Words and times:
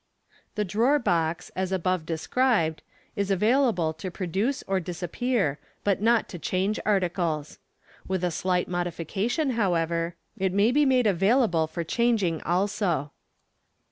The 0.55 0.65
drawer 0.65 0.97
box, 0.97 1.51
as 1.55 1.71
above 1.71 2.07
described, 2.07 2.81
is 3.15 3.29
available 3.29 3.93
to 3.93 4.09
produce 4.09 4.63
or 4.65 4.79
dis 4.79 5.01
346 5.01 5.21
MODERN 5.21 5.53
MAGIC. 5.53 5.59
appear, 5.61 5.77
but 5.83 6.01
not 6.03 6.27
to 6.27 6.39
change 6.39 6.79
articles. 6.87 7.59
With 8.07 8.23
a 8.23 8.31
slight 8.31 8.67
modification, 8.67 9.51
how 9.51 9.75
ever, 9.75 10.15
it 10.35 10.53
may 10.53 10.71
be 10.71 10.87
made 10.87 11.05
available 11.05 11.67
for 11.67 11.83
changing 11.83 12.41
also. 12.41 13.11